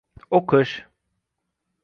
O‘qish. 0.37 0.73